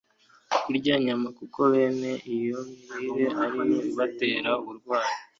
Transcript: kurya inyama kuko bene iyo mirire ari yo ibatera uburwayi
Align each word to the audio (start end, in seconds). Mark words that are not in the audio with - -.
kurya 0.63 0.93
inyama 0.99 1.27
kuko 1.39 1.59
bene 1.71 2.11
iyo 2.35 2.59
mirire 2.87 3.25
ari 3.43 3.57
yo 3.71 3.77
ibatera 3.89 4.49
uburwayi 4.69 5.13